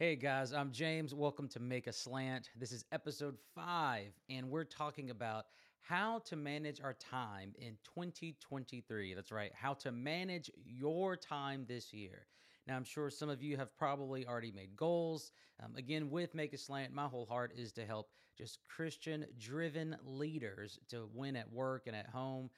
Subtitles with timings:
[0.00, 1.14] Hey guys, I'm James.
[1.14, 2.48] Welcome to Make a Slant.
[2.56, 5.44] This is episode five, and we're talking about
[5.82, 9.12] how to manage our time in 2023.
[9.12, 12.24] That's right, how to manage your time this year.
[12.66, 15.32] Now, I'm sure some of you have probably already made goals.
[15.62, 18.08] Um, again, with Make a Slant, my whole heart is to help
[18.38, 22.48] just Christian driven leaders to win at work and at home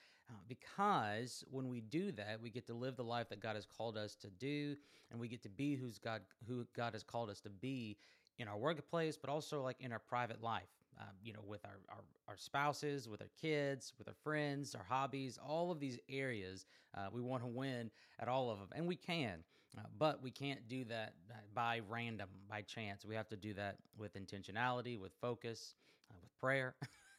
[0.49, 3.97] because when we do that, we get to live the life that God has called
[3.97, 4.77] us to do
[5.11, 7.97] and we get to be who's God, who God has called us to be
[8.39, 10.69] in our workplace, but also like in our private life
[11.01, 14.85] um, you know, with our, our, our spouses, with our kids, with our friends, our
[14.89, 16.67] hobbies, all of these areas.
[16.97, 19.43] Uh, we want to win at all of them, and we can,
[19.79, 21.15] uh, but we can't do that
[21.55, 23.05] by random, by chance.
[23.05, 25.75] We have to do that with intentionality, with focus,
[26.11, 26.75] uh, with prayer,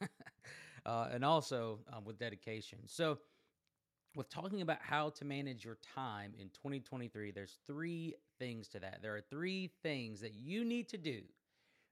[0.86, 2.78] uh, and also um, with dedication.
[2.86, 3.18] So,
[4.16, 9.00] with talking about how to manage your time in 2023, there's three things to that.
[9.02, 11.20] There are three things that you need to do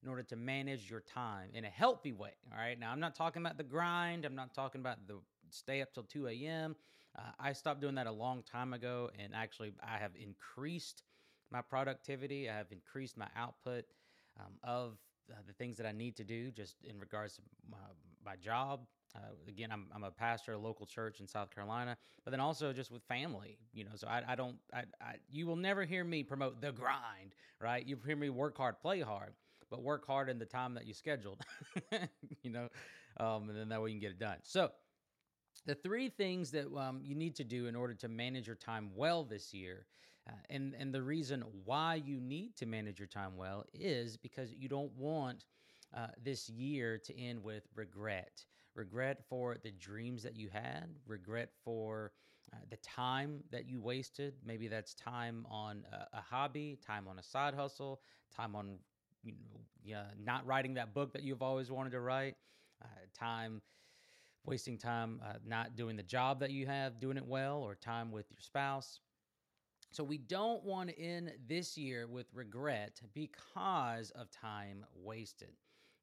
[0.03, 2.33] in order to manage your time in a healthy way.
[2.53, 2.79] All right.
[2.79, 4.25] Now, I'm not talking about the grind.
[4.25, 5.19] I'm not talking about the
[5.51, 6.77] stay up till 2 a.m.
[7.19, 9.11] Uh, I stopped doing that a long time ago.
[9.19, 11.03] And actually, I have increased
[11.53, 13.85] my productivity, I have increased my output
[14.41, 14.97] um, of
[15.31, 17.77] uh, the things that I need to do just in regards to my,
[18.25, 18.87] my job.
[19.15, 22.41] Uh, again, I'm, I'm a pastor, of a local church in South Carolina, but then
[22.41, 23.91] also just with family, you know.
[23.95, 27.87] So I, I don't, I, I, you will never hear me promote the grind, right?
[27.87, 29.35] You hear me work hard, play hard
[29.71, 31.41] but work hard in the time that you scheduled,
[32.43, 32.69] you know,
[33.19, 34.37] um, and then that way you can get it done.
[34.43, 34.71] So,
[35.65, 38.91] the three things that um, you need to do in order to manage your time
[38.95, 39.87] well this year,
[40.29, 44.53] uh, and and the reason why you need to manage your time well is because
[44.53, 45.47] you don't want
[45.97, 48.45] uh, this year to end with regret.
[48.75, 52.13] Regret for the dreams that you had, regret for
[52.53, 54.35] uh, the time that you wasted.
[54.45, 58.01] Maybe that's time on a, a hobby, time on a side hustle,
[58.35, 58.79] time on
[59.23, 62.37] you know, yeah, not writing that book that you've always wanted to write,
[62.83, 63.63] uh, time
[64.45, 68.11] wasting time uh, not doing the job that you have, doing it well, or time
[68.11, 69.01] with your spouse.
[69.93, 75.51] So we don't want to end this year with regret because of time wasted.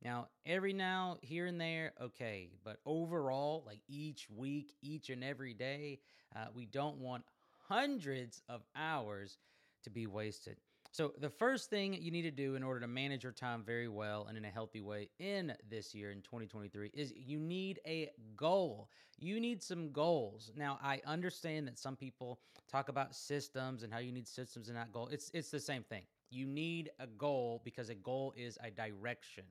[0.03, 5.53] Now, every now, here and there, okay, but overall, like each week, each and every
[5.53, 5.99] day,
[6.35, 7.25] uh, we don't want
[7.67, 9.37] hundreds of hours
[9.83, 10.57] to be wasted.
[10.91, 13.87] So, the first thing you need to do in order to manage your time very
[13.87, 18.09] well and in a healthy way in this year in 2023 is you need a
[18.35, 18.89] goal.
[19.19, 20.51] You need some goals.
[20.55, 22.39] Now, I understand that some people
[22.71, 25.09] talk about systems and how you need systems and not goal.
[25.11, 26.03] It's it's the same thing.
[26.31, 29.43] You need a goal because a goal is a direction.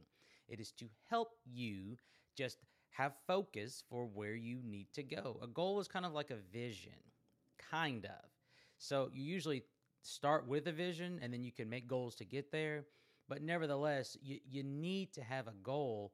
[0.49, 1.97] It is to help you
[2.37, 2.59] just
[2.91, 5.39] have focus for where you need to go.
[5.43, 6.93] A goal is kind of like a vision,
[7.71, 8.25] kind of.
[8.79, 9.65] So, you usually
[10.03, 12.87] start with a vision and then you can make goals to get there.
[13.29, 16.13] But nevertheless, you, you need to have a goal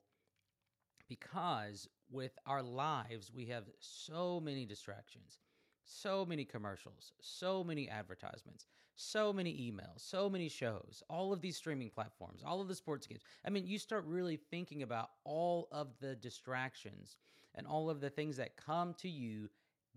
[1.09, 5.39] because with our lives, we have so many distractions,
[5.85, 8.67] so many commercials, so many advertisements,
[8.97, 13.07] so many emails, so many shows, all of these streaming platforms, all of the sports
[13.07, 13.23] games.
[13.45, 17.17] I mean, you start really thinking about all of the distractions
[17.55, 19.49] and all of the things that come to you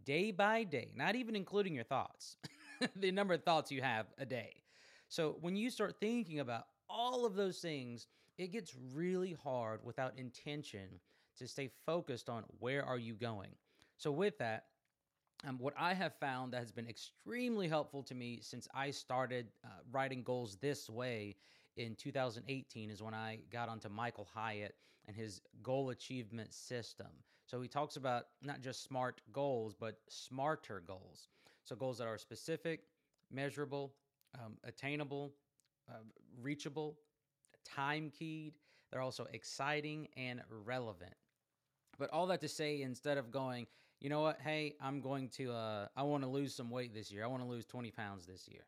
[0.03, 2.37] day by day, not even including your thoughts,
[2.95, 4.63] the number of thoughts you have a day.
[5.09, 8.07] So when you start thinking about all of those things,
[8.37, 10.87] it gets really hard without intention
[11.37, 13.49] to stay focused on where are you going.
[13.97, 14.65] So with that,
[15.45, 19.47] um, what I have found that has been extremely helpful to me since I started
[19.63, 21.35] uh, writing goals this way
[21.75, 24.75] in 2018 is when I got onto Michael Hyatt
[25.07, 27.07] and his goal achievement system.
[27.45, 31.29] So he talks about not just smart goals, but smarter goals.
[31.63, 32.81] So goals that are specific,
[33.31, 33.93] measurable,
[34.35, 35.33] um, attainable,
[35.89, 35.99] uh,
[36.41, 36.97] reachable,
[37.63, 38.53] time keyed.
[38.91, 41.13] They're also exciting and relevant.
[41.97, 43.67] But all that to say, instead of going,
[43.99, 47.11] you know what, hey, I'm going to, uh, I want to lose some weight this
[47.11, 47.23] year.
[47.23, 48.61] I want to lose 20 pounds this year.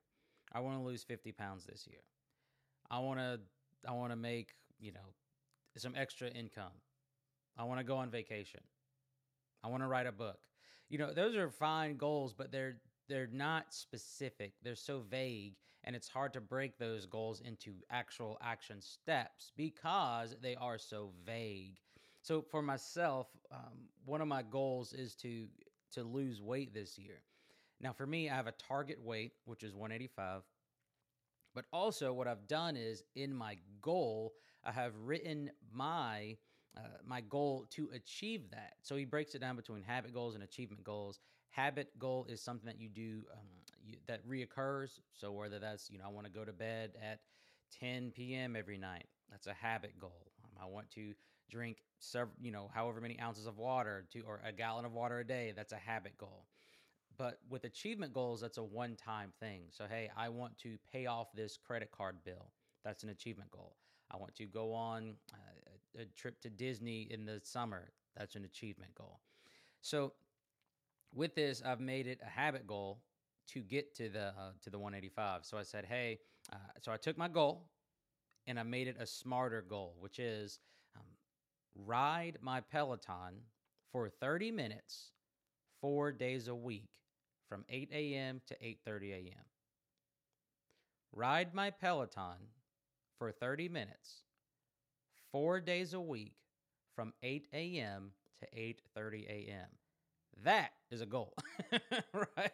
[0.51, 2.01] I want to lose 50 pounds this year.
[2.89, 3.39] I want to
[3.88, 5.13] I want to make, you know,
[5.77, 6.74] some extra income.
[7.57, 8.62] I want to go on vacation.
[9.63, 10.39] I want to write a book.
[10.89, 12.77] You know, those are fine goals, but they're
[13.07, 14.53] they're not specific.
[14.63, 20.36] They're so vague and it's hard to break those goals into actual action steps because
[20.42, 21.77] they are so vague.
[22.29, 25.47] So for myself, um, one of my goals is to
[25.93, 27.21] to lose weight this year.
[27.81, 30.43] Now for me, I have a target weight which is 185
[31.55, 34.33] but also, what I've done is in my goal,
[34.63, 36.37] I have written my
[36.77, 38.73] uh, my goal to achieve that.
[38.83, 41.19] So he breaks it down between habit goals and achievement goals.
[41.49, 43.47] Habit goal is something that you do um,
[43.83, 44.99] you, that reoccurs.
[45.13, 47.19] So whether that's you know I want to go to bed at
[47.79, 48.55] 10 p.m.
[48.55, 49.07] every night.
[49.31, 50.31] That's a habit goal.
[50.43, 51.13] Um, I want to
[51.50, 55.19] drink several, you know, however many ounces of water to, or a gallon of water
[55.19, 55.54] a day.
[55.56, 56.46] That's a habit goal.
[57.18, 59.63] But with achievement goals, that's a one time thing.
[59.72, 62.51] So, hey, I want to pay off this credit card bill.
[62.84, 63.75] That's an achievement goal.
[64.12, 67.92] I want to go on uh, a trip to Disney in the summer.
[68.16, 69.19] That's an achievement goal.
[69.81, 70.13] So,
[71.13, 73.01] with this, I've made it a habit goal
[73.48, 75.46] to get to the uh, to the 185.
[75.46, 76.19] So I said, hey,
[76.54, 77.66] uh, so I took my goal
[78.48, 80.60] and I made it a smarter goal, which is
[81.85, 83.41] ride my Peloton
[83.91, 85.11] for 30 minutes,
[85.81, 86.89] four days a week
[87.47, 88.41] from 8 a.m.
[88.47, 89.45] to 8:30 a.m.
[91.11, 92.37] Ride my Peloton
[93.17, 94.23] for 30 minutes,
[95.31, 96.35] four days a week,
[96.95, 98.11] from 8 a.m.
[98.39, 99.67] to 8:30 a.m.
[100.43, 101.33] That is a goal,
[102.37, 102.51] right?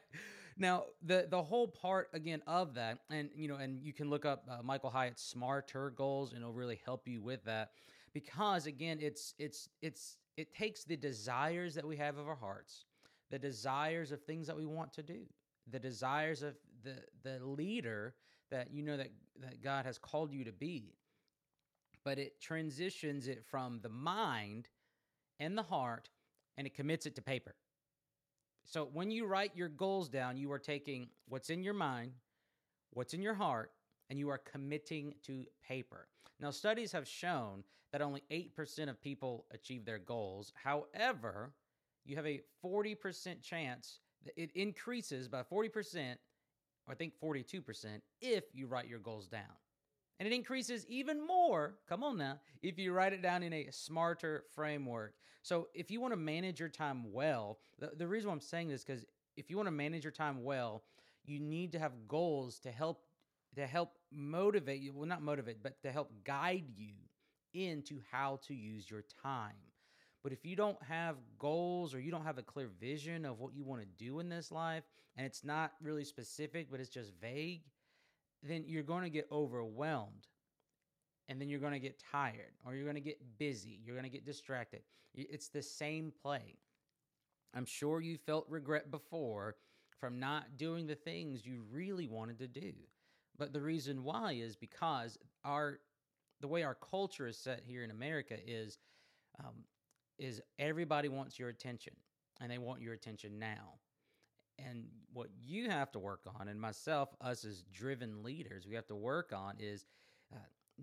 [0.58, 4.26] Now, the the whole part again of that, and you know, and you can look
[4.26, 7.72] up uh, Michael Hyatt's smarter goals, and it'll really help you with that,
[8.16, 12.86] because again, it's it's it's it takes the desires that we have of our hearts
[13.32, 15.22] the desires of things that we want to do,
[15.72, 18.16] the desires of the the leader
[18.52, 19.10] that you know that
[19.42, 20.94] that God has called you to be.
[22.04, 24.68] But it transitions it from the mind
[25.40, 26.10] and the heart
[26.56, 27.56] and it commits it to paper.
[28.64, 32.12] So when you write your goals down, you are taking what's in your mind,
[32.92, 33.72] what's in your heart,
[34.10, 36.08] and you are committing to paper.
[36.40, 40.52] Now, studies have shown that only 8% of people achieve their goals.
[40.62, 41.54] However,
[42.04, 46.16] you have a 40% chance that it increases by 40%,
[46.88, 49.44] or I think 42%, if you write your goals down.
[50.20, 53.68] And it increases even more, come on now, if you write it down in a
[53.72, 55.16] smarter framework.
[55.42, 58.84] So if you want to manage your time well, the, the reason I'm saying this
[58.84, 59.06] because
[59.36, 60.84] if you want to manage your time well,
[61.26, 63.04] you need to have goals to help
[63.56, 66.94] to help motivate you, well not motivate, but to help guide you
[67.54, 69.54] into how to use your time.
[70.24, 73.54] But if you don't have goals or you don't have a clear vision of what
[73.54, 74.84] you want to do in this life,
[75.16, 77.62] and it's not really specific, but it's just vague,
[78.42, 80.28] then you're going to get overwhelmed.
[81.28, 83.80] And then you're going to get tired or you're going to get busy.
[83.84, 84.82] You're going to get distracted.
[85.16, 86.58] It's the same play.
[87.56, 89.56] I'm sure you felt regret before
[90.00, 92.74] from not doing the things you really wanted to do.
[93.38, 95.80] But the reason why is because our
[96.42, 98.78] the way our culture is set here in America is
[99.40, 99.64] um,
[100.18, 101.94] is everybody wants your attention
[102.42, 103.80] and they want your attention now.
[104.58, 108.88] And what you have to work on, and myself, us as driven leaders, we have
[108.88, 109.86] to work on is
[110.34, 110.38] uh,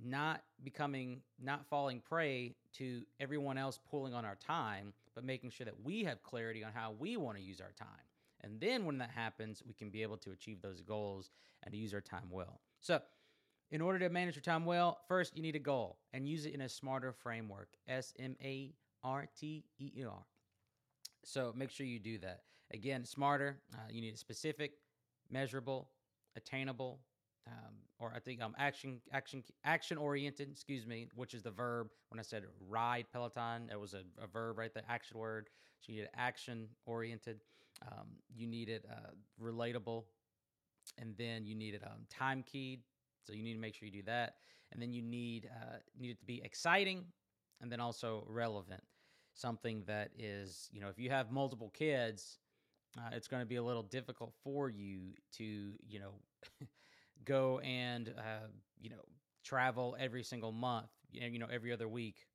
[0.05, 5.65] not becoming, not falling prey to everyone else pulling on our time, but making sure
[5.65, 7.89] that we have clarity on how we want to use our time.
[8.45, 11.31] And then when that happens, we can be able to achieve those goals
[11.63, 12.61] and to use our time well.
[12.81, 13.01] So,
[13.71, 16.53] in order to manage your time well, first you need a goal and use it
[16.53, 17.69] in a smarter framework.
[17.89, 20.25] S M A R T E E R.
[21.25, 22.41] So make sure you do that.
[22.73, 23.61] Again, smarter.
[23.73, 24.73] Uh, you need specific,
[25.31, 25.89] measurable,
[26.37, 27.01] attainable,
[27.47, 30.51] um, or I think um, action action action oriented.
[30.51, 31.89] Excuse me, which is the verb.
[32.09, 35.49] When I said ride Peloton, it was a, a verb right there, action word.
[35.81, 37.41] So you need action oriented.
[37.91, 39.11] Um, you needed uh,
[39.43, 40.05] relatable,
[40.99, 42.81] and then you needed um, time keyed.
[43.25, 44.37] So you need to make sure you do that,
[44.73, 47.05] and then you need uh, need it to be exciting,
[47.61, 48.83] and then also relevant
[49.35, 52.39] something that is, you know, if you have multiple kids,
[52.99, 55.45] uh, it's going to be a little difficult for you to,
[55.89, 56.13] you know,
[57.25, 59.03] go and, uh, you know,
[59.45, 62.27] travel every single month, you know, every other week.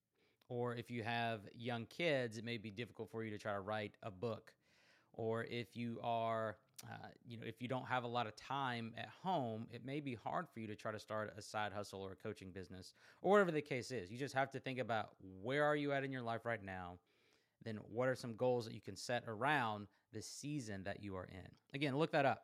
[0.49, 3.59] Or if you have young kids, it may be difficult for you to try to
[3.59, 4.53] write a book.
[5.17, 8.93] Or if you are uh, you know, if you don't have a lot of time
[8.97, 12.01] at home, it may be hard for you to try to start a side hustle
[12.01, 14.11] or a coaching business or whatever the case is.
[14.11, 15.09] You just have to think about
[15.41, 16.99] where are you at in your life right now?
[17.63, 21.25] Then what are some goals that you can set around the season that you are
[21.25, 21.49] in?
[21.73, 22.43] Again, look that up.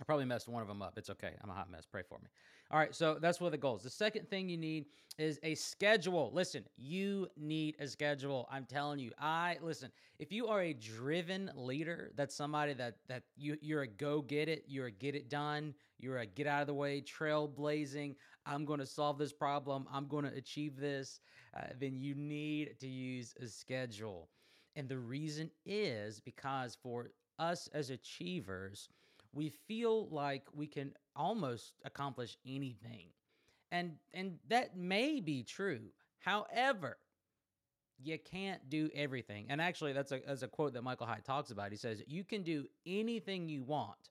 [0.00, 0.94] I probably messed one of them up.
[0.96, 1.32] It's okay.
[1.42, 1.84] I'm a hot mess.
[1.90, 2.28] Pray for me.
[2.70, 2.94] All right.
[2.94, 3.82] So that's what the goals.
[3.82, 4.86] The second thing you need
[5.18, 6.30] is a schedule.
[6.32, 8.48] Listen, you need a schedule.
[8.50, 9.10] I'm telling you.
[9.18, 9.90] I listen.
[10.18, 14.48] If you are a driven leader, that's somebody that that you you're a go get
[14.48, 14.64] it.
[14.68, 15.74] You're a get it done.
[15.98, 18.14] You're a get out of the way, trailblazing.
[18.46, 19.86] I'm going to solve this problem.
[19.92, 21.20] I'm going to achieve this.
[21.56, 24.28] Uh, then you need to use a schedule.
[24.76, 28.88] And the reason is because for us as achievers
[29.32, 33.08] we feel like we can almost accomplish anything.
[33.72, 35.92] And and that may be true.
[36.18, 36.98] However,
[38.02, 39.46] you can't do everything.
[39.50, 41.70] And actually that's a that's a quote that Michael Hyatt talks about.
[41.70, 44.10] He says, "You can do anything you want,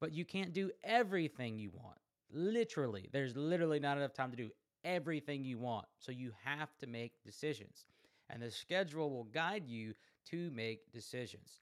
[0.00, 1.98] but you can't do everything you want."
[2.30, 4.50] Literally, there's literally not enough time to do
[4.84, 5.86] everything you want.
[5.98, 7.86] So you have to make decisions.
[8.30, 9.94] And the schedule will guide you
[10.26, 11.60] to make decisions.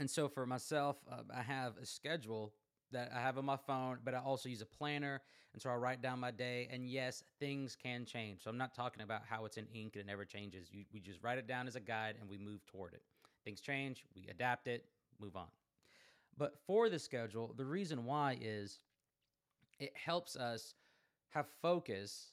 [0.00, 2.54] And so for myself, uh, I have a schedule
[2.90, 5.20] that I have on my phone, but I also use a planner.
[5.52, 6.68] And so I write down my day.
[6.72, 8.42] And yes, things can change.
[8.42, 10.68] So I'm not talking about how it's in ink and it never changes.
[10.72, 13.02] You, we just write it down as a guide and we move toward it.
[13.44, 14.86] Things change, we adapt it,
[15.20, 15.48] move on.
[16.38, 18.80] But for the schedule, the reason why is
[19.78, 20.74] it helps us
[21.28, 22.32] have focus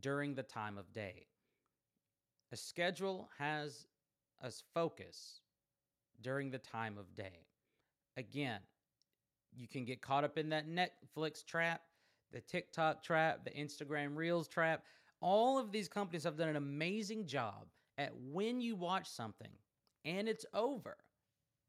[0.00, 1.26] during the time of day.
[2.52, 3.86] A schedule has
[4.42, 5.40] us focus
[6.22, 7.46] during the time of day.
[8.16, 8.60] Again,
[9.54, 11.82] you can get caught up in that Netflix trap,
[12.32, 14.84] the TikTok trap, the Instagram Reels trap.
[15.20, 17.66] All of these companies have done an amazing job
[17.98, 19.50] at when you watch something
[20.04, 20.96] and it's over,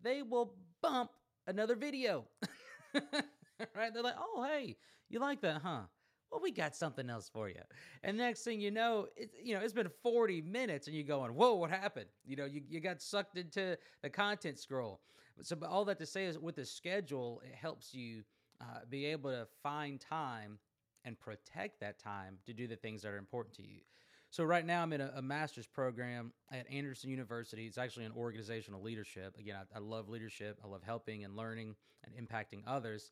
[0.02, 1.12] they will bump
[1.48, 2.26] another video.
[3.76, 3.94] right?
[3.94, 4.78] They're like, oh, hey,
[5.10, 5.82] you like that, huh?
[6.34, 7.62] Well, we got something else for you.
[8.02, 11.36] And next thing you know, it's you know, it's been 40 minutes and you're going,
[11.36, 12.08] whoa, what happened?
[12.26, 15.00] You know, you, you got sucked into the content scroll.
[15.44, 18.24] So, but all that to say is with the schedule, it helps you
[18.60, 20.58] uh, be able to find time
[21.06, 23.82] and protect that time to do the things that are important to you.
[24.32, 27.68] So right now I'm in a, a, master's program at Anderson University.
[27.68, 29.36] It's actually in organizational leadership.
[29.38, 30.60] Again, I, I love leadership.
[30.64, 33.12] I love helping and learning and impacting others.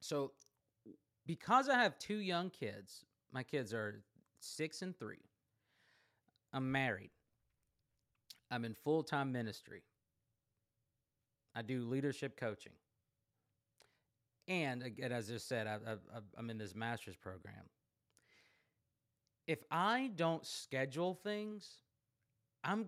[0.00, 0.30] So
[1.26, 4.02] because I have two young kids, my kids are
[4.40, 5.24] six and three.
[6.52, 7.10] I'm married.
[8.50, 9.82] I'm in full time ministry.
[11.54, 12.72] I do leadership coaching.
[14.48, 15.96] And again, as I just said, I,
[16.38, 17.68] am in this master's program.
[19.46, 21.78] If I don't schedule things,
[22.64, 22.86] I'm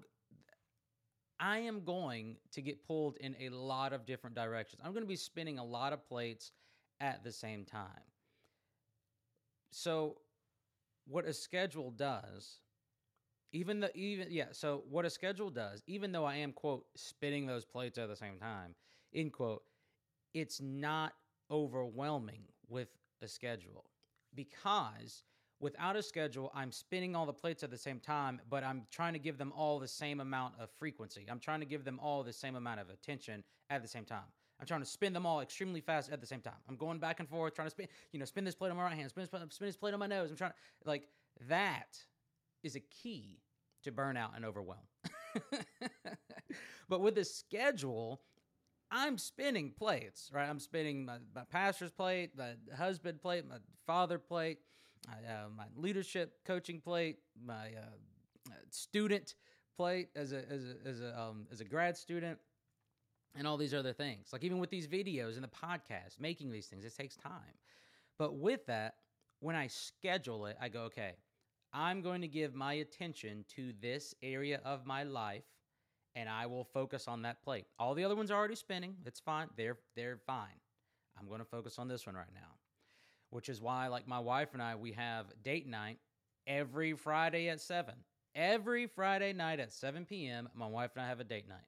[1.40, 4.80] I am going to get pulled in a lot of different directions.
[4.84, 6.52] I'm going to be spinning a lot of plates
[7.00, 7.88] at the same time.
[9.76, 10.18] So,
[11.06, 12.60] what a schedule does
[13.52, 17.46] even the even yeah so what a schedule does even though i am quote spinning
[17.46, 18.74] those plates at the same time
[19.14, 19.62] end quote
[20.32, 21.12] it's not
[21.50, 22.88] overwhelming with
[23.22, 23.84] a schedule.
[24.34, 25.22] Because
[25.60, 29.12] without a schedule i'm spinning all the plates at the same time but i'm trying
[29.12, 31.26] to give them all the same amount of frequency.
[31.30, 34.32] I'm trying to give them all the same amount of attention at the same time
[34.60, 37.20] i'm trying to spin them all extremely fast at the same time i'm going back
[37.20, 39.26] and forth trying to spin you know spin this plate on my right hand spin,
[39.26, 41.08] spin this plate on my nose i'm trying to like
[41.48, 41.98] that
[42.62, 43.40] is a key
[43.84, 44.80] to burnout and overwhelm.
[46.88, 48.20] but with the schedule,
[48.90, 50.48] I'm spinning plates, right?
[50.48, 53.56] I'm spinning my, my pastor's plate, my husband plate, my
[53.86, 54.58] father plate,
[55.06, 59.34] my, uh, my leadership coaching plate, my uh, student
[59.76, 62.38] plate as a as a as a um, as a grad student,
[63.34, 64.28] and all these other things.
[64.32, 67.58] Like even with these videos and the podcast, making these things, it takes time.
[68.18, 68.94] But with that,
[69.40, 71.14] when I schedule it, I go, okay,
[71.72, 75.44] I'm going to give my attention to this area of my life
[76.14, 77.66] and I will focus on that plate.
[77.78, 78.94] All the other ones are already spinning.
[79.04, 79.48] It's fine.
[79.56, 80.60] They're they're fine.
[81.18, 82.58] I'm going to focus on this one right now.
[83.30, 85.98] Which is why like my wife and I we have date night
[86.46, 87.94] every Friday at 7.
[88.36, 91.66] Every Friday night at 7 p.m., my wife and I have a date night.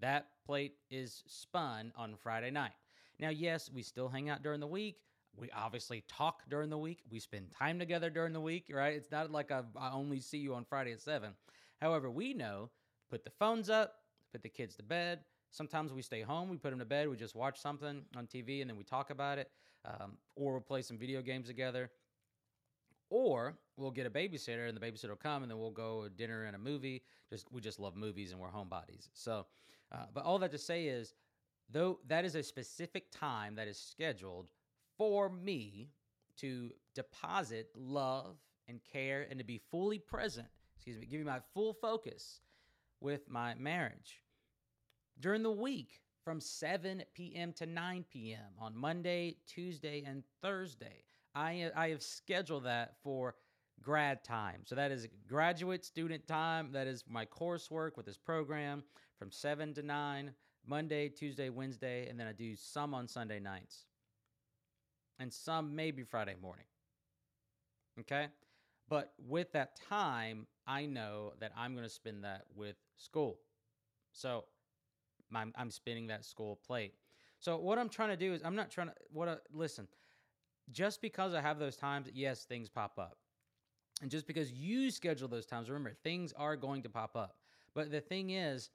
[0.00, 2.72] That plate is spun on Friday night.
[3.18, 4.96] Now, yes, we still hang out during the week
[5.36, 7.02] we obviously talk during the week.
[7.10, 8.94] We spend time together during the week, right?
[8.94, 9.62] It's not like I,
[9.92, 11.30] only see you on Friday at 7.
[11.80, 12.70] However, we know
[13.10, 13.96] put the phones up,
[14.32, 15.20] put the kids to bed.
[15.50, 18.60] Sometimes we stay home, we put them to bed, we just watch something on TV
[18.60, 19.50] and then we talk about it,
[19.84, 21.90] um, or we'll play some video games together.
[23.08, 26.44] Or we'll get a babysitter and the babysitter will come and then we'll go dinner
[26.44, 27.02] and a movie.
[27.30, 29.08] Just we just love movies and we're homebodies.
[29.12, 29.46] So,
[29.92, 31.14] uh, but all that to say is,
[31.70, 34.48] though that is a specific time that is scheduled
[34.96, 35.90] for me
[36.38, 38.36] to deposit love
[38.68, 42.40] and care and to be fully present, excuse me, give me my full focus
[43.00, 44.22] with my marriage.
[45.20, 47.52] During the week, from 7 p.m.
[47.52, 48.52] to 9 p.m.
[48.58, 51.04] on Monday, Tuesday, and Thursday,
[51.36, 53.36] I, I have scheduled that for
[53.80, 54.62] grad time.
[54.64, 56.70] So that is graduate student time.
[56.72, 58.82] That is my coursework with this program
[59.18, 60.32] from 7 to 9,
[60.66, 63.86] Monday, Tuesday, Wednesday, and then I do some on Sunday nights
[65.18, 66.66] and some maybe Friday morning.
[68.00, 68.26] Okay?
[68.88, 73.38] But with that time, I know that I'm going to spend that with school.
[74.12, 74.44] So
[75.34, 76.94] I'm, I'm spinning that school plate.
[77.38, 79.86] So what I'm trying to do is I'm not trying to what I, listen.
[80.72, 83.18] Just because I have those times, yes, things pop up.
[84.02, 87.36] And just because you schedule those times, remember, things are going to pop up.
[87.74, 88.70] But the thing is,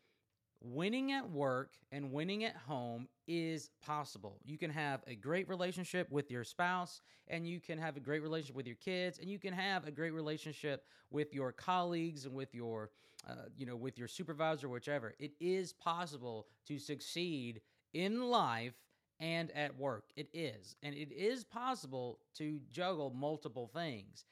[0.62, 4.39] winning at work and winning at home is possible.
[4.44, 8.22] You can have a great relationship with your spouse, and you can have a great
[8.22, 12.36] relationship with your kids, and you can have a great relationship with your colleagues and
[12.36, 12.91] with your,
[13.27, 15.15] uh, you know, with your supervisor, whichever.
[15.20, 17.62] It is possible to succeed
[17.94, 18.74] in life
[19.20, 20.06] and at work.
[20.15, 24.25] It is, and it is possible to juggle multiple things.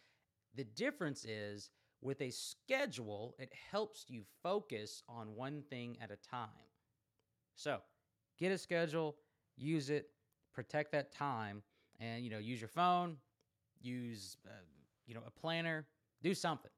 [0.55, 1.69] The difference is
[2.01, 6.49] with a schedule, it helps you focus on one thing at a time.
[7.55, 7.79] So,
[8.37, 9.17] get a schedule,
[9.57, 10.09] use it,
[10.53, 11.61] protect that time,
[11.99, 13.17] and you know, use your phone,
[13.81, 14.51] use uh,
[15.05, 15.85] you know a planner,
[16.21, 16.71] do something.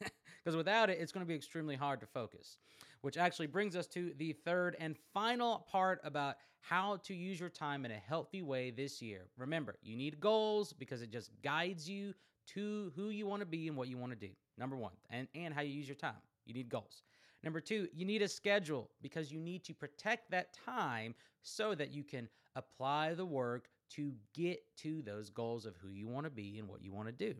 [0.44, 2.56] Because without it, it's going to be extremely hard to focus.
[3.02, 7.50] Which actually brings us to the third and final part about how to use your
[7.50, 9.26] time in a healthy way this year.
[9.36, 12.14] Remember, you need goals because it just guides you
[12.54, 14.32] to who you want to be and what you want to do.
[14.58, 16.20] Number one, and, and how you use your time.
[16.44, 17.02] You need goals.
[17.44, 21.92] Number two, you need a schedule because you need to protect that time so that
[21.92, 26.30] you can apply the work to get to those goals of who you want to
[26.30, 27.34] be and what you want to do.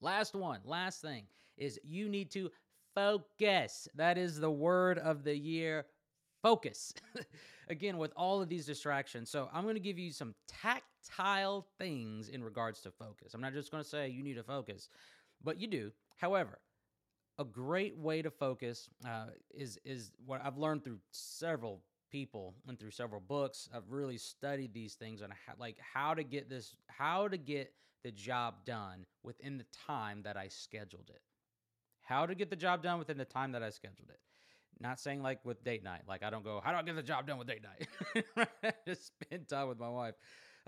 [0.00, 1.24] Last one, last thing
[1.56, 2.50] is you need to
[2.94, 3.86] focus.
[3.94, 5.86] That is the word of the year
[6.42, 6.94] focus.
[7.68, 9.30] Again, with all of these distractions.
[9.30, 13.32] So, I'm going to give you some tactile things in regards to focus.
[13.32, 14.90] I'm not just going to say you need to focus,
[15.42, 15.90] but you do.
[16.16, 16.58] However,
[17.38, 22.78] a great way to focus uh, is is what I've learned through several people and
[22.78, 23.68] through several books.
[23.74, 27.72] I've really studied these things on how, like how to get this, how to get
[28.04, 31.20] the job done within the time that I scheduled it.
[32.02, 34.20] How to get the job done within the time that I scheduled it.
[34.78, 36.02] Not saying like with date night.
[36.06, 38.48] Like I don't go, how do I get the job done with date night?
[38.86, 40.14] Just spend time with my wife.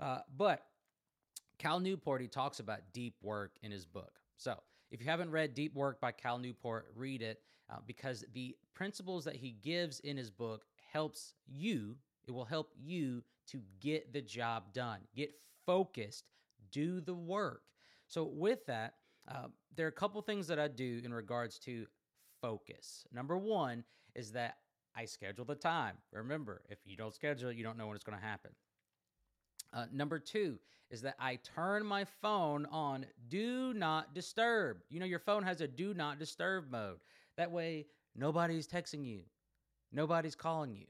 [0.01, 0.63] Uh, but
[1.59, 4.11] Cal Newport, he talks about deep work in his book.
[4.35, 4.55] So
[4.91, 9.25] if you haven't read Deep Work by Cal Newport, read it uh, because the principles
[9.25, 11.95] that he gives in his book helps you.
[12.27, 15.31] It will help you to get the job done, get
[15.65, 16.25] focused,
[16.71, 17.61] do the work.
[18.07, 18.95] So with that,
[19.27, 21.85] uh, there are a couple things that I do in regards to
[22.41, 23.05] focus.
[23.13, 23.83] Number one
[24.15, 24.57] is that
[24.95, 25.95] I schedule the time.
[26.11, 28.51] Remember, if you don't schedule it, you don't know when it's going to happen.
[29.73, 30.57] Uh, number two
[30.89, 34.77] is that I turn my phone on do not disturb.
[34.89, 36.99] You know, your phone has a do not disturb mode.
[37.37, 39.21] That way, nobody's texting you,
[39.91, 40.85] nobody's calling you.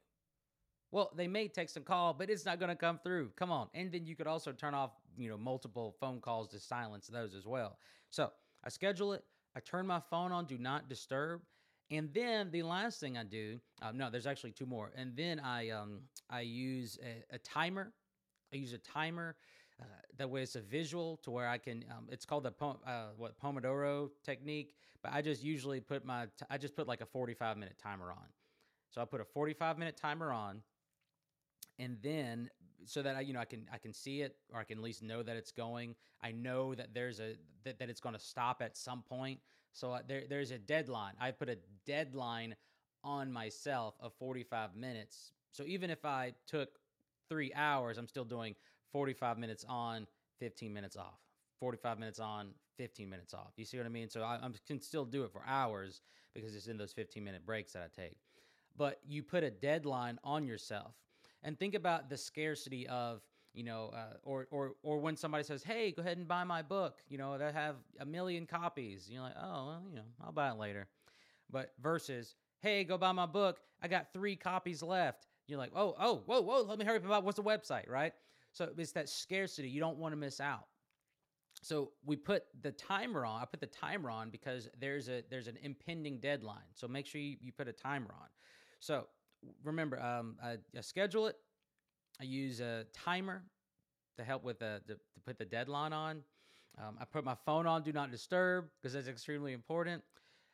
[0.92, 3.32] Well, they may text and call, but it's not going to come through.
[3.36, 3.68] Come on.
[3.74, 7.36] And then you could also turn off, you know, multiple phone calls to silence those
[7.36, 7.78] as well.
[8.10, 8.32] So
[8.64, 9.24] I schedule it.
[9.56, 11.42] I turn my phone on, do not disturb.
[11.90, 14.92] And then the last thing I do, uh, no, there's actually two more.
[14.96, 17.94] And then I um, I use a, a timer
[18.54, 19.36] I use a timer.
[19.80, 19.86] Uh,
[20.18, 21.84] that way, it's a visual to where I can.
[21.92, 26.26] Um, it's called the uh, what Pomodoro technique, but I just usually put my.
[26.26, 28.26] T- I just put like a forty-five minute timer on.
[28.90, 30.62] So I put a forty-five minute timer on,
[31.78, 32.50] and then
[32.86, 34.84] so that I you know I can I can see it or I can at
[34.84, 35.96] least know that it's going.
[36.24, 39.40] I know that there's a that, that it's going to stop at some point.
[39.74, 41.14] So uh, there there's a deadline.
[41.20, 42.56] I put a deadline
[43.04, 45.34] on myself of 45 minutes.
[45.52, 46.80] So even if I took
[47.30, 48.56] three hours, I'm still doing
[48.92, 50.08] 45 minutes on,
[50.40, 51.20] 15 minutes off.
[51.60, 53.52] 45 minutes on, 15 minutes off.
[53.58, 54.10] You see what I mean?
[54.10, 56.02] So I, I can still do it for hours
[56.34, 58.18] because it's in those 15 minute breaks that I take.
[58.78, 60.94] But you put a deadline on yourself
[61.44, 63.22] and think about the scarcity of
[63.54, 66.62] you know, uh, or or or when somebody says, "Hey, go ahead and buy my
[66.62, 69.10] book," you know, that have a million copies.
[69.10, 70.88] You're like, "Oh, well, you know, I'll buy it later."
[71.50, 73.60] But versus, "Hey, go buy my book.
[73.82, 75.27] I got three copies left.
[75.48, 78.14] You're like, oh, oh, whoa, whoa, let me hurry up about what's the website, right?
[78.52, 79.70] So it's that scarcity.
[79.70, 80.68] You don't want to miss out.
[81.62, 83.42] So we put the timer on.
[83.42, 86.70] I put the timer on because there's a there's an impending deadline.
[86.76, 88.28] So make sure you, you put a timer on.
[88.80, 89.08] So
[89.64, 91.36] remember, um, I, I schedule it.
[92.20, 93.44] I use a timer
[94.18, 96.24] to help with the, to put the deadline on.
[96.80, 100.04] Um, I put my phone on do not disturb because that's extremely important.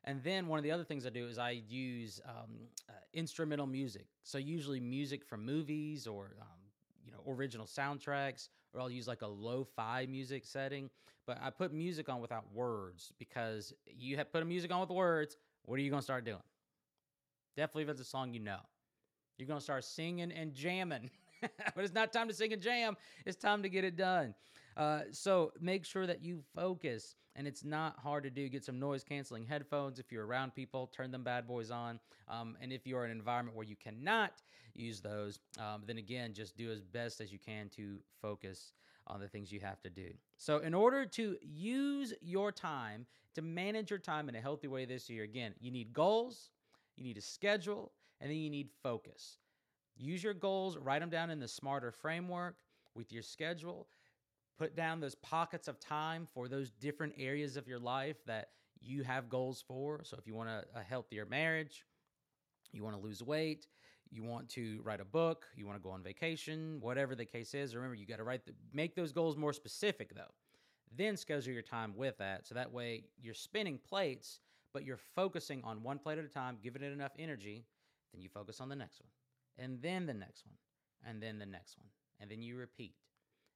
[0.06, 3.68] And then one of the other things I do is I use um, uh, instrumental
[3.68, 4.06] music.
[4.24, 6.48] So usually music from movies or um,
[7.06, 10.90] you know original soundtracks, or I'll use like a lo-fi music setting.
[11.26, 14.90] But I put music on without words because you have put a music on with
[14.90, 15.38] words.
[15.64, 16.44] What are you gonna start doing?
[17.56, 18.60] Definitely if it's a song you know,
[19.38, 21.10] you're gonna start singing and jamming.
[21.42, 22.98] but it's not time to sing and jam.
[23.26, 24.34] It's time to get it done.
[24.76, 28.48] Uh, so make sure that you focus, and it's not hard to do.
[28.50, 30.00] Get some noise canceling headphones.
[30.00, 32.00] If you're around people, turn them bad boys on.
[32.28, 34.42] Um, and if you're in an environment where you cannot
[34.76, 38.74] use those, um, then again, just do as best as you can to focus
[39.08, 40.14] on the things you have to do.
[40.38, 44.86] So, in order to use your time, to manage your time in a healthy way
[44.86, 46.52] this year, again, you need goals,
[46.96, 47.92] you need a schedule,
[48.22, 49.38] And then you need focus.
[49.98, 52.56] Use your goals, write them down in the smarter framework
[52.96, 53.88] with your schedule.
[54.58, 59.04] Put down those pockets of time for those different areas of your life that you
[59.04, 60.02] have goals for.
[60.04, 61.86] So if you want a, a healthier marriage,
[62.72, 63.68] you want to lose weight,
[64.10, 67.54] you want to write a book, you want to go on vacation, whatever the case
[67.54, 67.76] is.
[67.76, 70.32] Remember, you got to write the, make those goals more specific though.
[70.96, 72.46] Then schedule your time with that.
[72.46, 74.40] So that way you're spinning plates,
[74.74, 77.66] but you're focusing on one plate at a time, giving it enough energy.
[78.14, 79.10] Then you focus on the next one,
[79.58, 80.56] and then the next one,
[81.08, 81.88] and then the next one.
[82.20, 82.94] And then you repeat.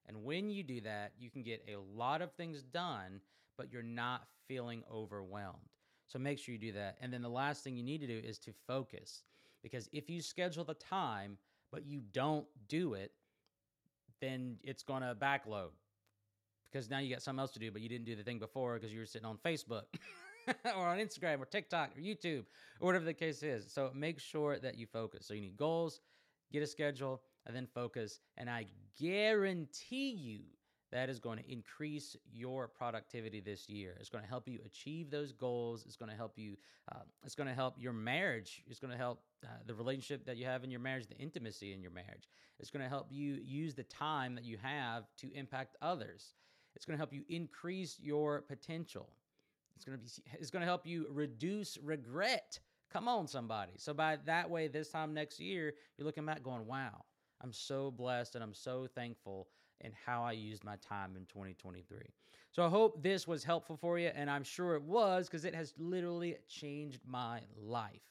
[0.08, 3.20] And when you do that, you can get a lot of things done,
[3.58, 5.58] but you're not feeling overwhelmed.
[6.08, 6.98] So make sure you do that.
[7.02, 9.24] And then the last thing you need to do is to focus.
[9.62, 11.38] Because if you schedule the time,
[11.72, 13.12] but you don't do it,
[14.22, 15.70] then it's going to backload.
[16.72, 18.76] Because now you got something else to do, but you didn't do the thing before
[18.76, 19.84] because you were sitting on Facebook
[20.76, 22.46] or on Instagram or TikTok or YouTube
[22.80, 23.72] or whatever the case is.
[23.72, 25.26] So make sure that you focus.
[25.28, 26.02] So you need goals,
[26.52, 28.20] get a schedule, and then focus.
[28.38, 28.68] And I
[29.00, 30.42] guarantee you
[30.92, 33.96] that is going to increase your productivity this year.
[34.00, 35.84] It's going to help you achieve those goals.
[35.86, 36.56] It's going to help you.
[36.92, 38.64] Uh, it's going to help your marriage.
[38.68, 41.74] It's going to help uh, the relationship that you have in your marriage, the intimacy
[41.74, 42.30] in your marriage.
[42.60, 46.36] It's going to help you use the time that you have to impact others.
[46.76, 49.10] It's going to help you increase your potential.
[49.76, 50.10] It's going to be.
[50.40, 52.60] It's going to help you reduce regret.
[52.92, 53.74] Come on, somebody.
[53.78, 57.04] So by that way, this time next year, you're looking back going, "Wow,
[57.42, 59.48] I'm so blessed and I'm so thankful
[59.82, 62.00] in how I used my time in 2023.
[62.52, 65.54] So I hope this was helpful for you, and I'm sure it was because it
[65.54, 68.02] has literally changed my life.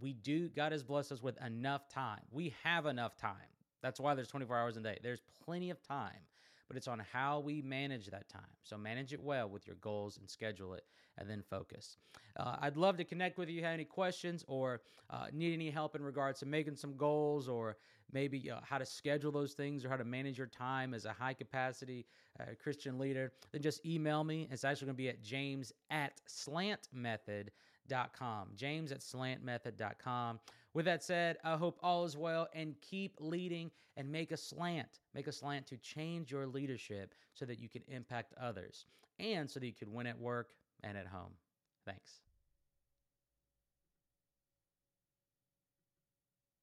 [0.00, 2.20] We do, God has blessed us with enough time.
[2.30, 3.36] We have enough time.
[3.80, 4.98] That's why there's 24 hours a day.
[5.02, 6.20] There's plenty of time
[6.68, 8.42] but it's on how we manage that time.
[8.62, 10.84] So manage it well with your goals and schedule it
[11.16, 11.96] and then focus.
[12.36, 13.64] Uh, I'd love to connect with you.
[13.64, 17.78] Have any questions or uh, need any help in regards to making some goals or
[18.12, 21.12] maybe uh, how to schedule those things or how to manage your time as a
[21.12, 22.06] high capacity
[22.40, 24.48] uh, Christian leader, then just email me.
[24.50, 28.48] It's actually going to be at james at slantmethod.com.
[28.56, 30.40] James at slantmethod.com.
[30.74, 35.00] With that said, I hope all is well and keep leading and make a slant.
[35.14, 38.86] Make a slant to change your leadership so that you can impact others
[39.18, 40.50] and so that you can win at work
[40.84, 41.32] and at home.
[41.84, 42.27] Thanks.